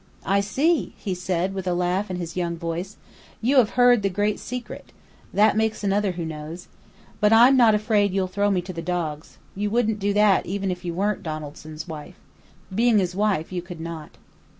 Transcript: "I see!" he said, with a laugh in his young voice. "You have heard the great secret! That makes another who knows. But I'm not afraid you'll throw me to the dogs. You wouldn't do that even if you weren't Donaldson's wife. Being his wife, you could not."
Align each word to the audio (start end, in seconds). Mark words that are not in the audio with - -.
"I 0.25 0.41
see!" 0.41 0.95
he 0.97 1.13
said, 1.13 1.53
with 1.53 1.67
a 1.67 1.75
laugh 1.75 2.09
in 2.09 2.17
his 2.17 2.35
young 2.35 2.57
voice. 2.57 2.97
"You 3.39 3.57
have 3.57 3.77
heard 3.77 4.01
the 4.01 4.09
great 4.09 4.39
secret! 4.39 4.91
That 5.31 5.55
makes 5.55 5.83
another 5.83 6.13
who 6.13 6.25
knows. 6.25 6.67
But 7.19 7.31
I'm 7.31 7.55
not 7.55 7.75
afraid 7.75 8.11
you'll 8.11 8.25
throw 8.25 8.49
me 8.49 8.63
to 8.63 8.73
the 8.73 8.81
dogs. 8.81 9.37
You 9.55 9.69
wouldn't 9.69 9.99
do 9.99 10.11
that 10.13 10.47
even 10.47 10.71
if 10.71 10.83
you 10.83 10.95
weren't 10.95 11.21
Donaldson's 11.21 11.87
wife. 11.87 12.15
Being 12.73 12.97
his 12.97 13.13
wife, 13.15 13.51
you 13.51 13.61
could 13.61 13.79
not." 13.79 14.17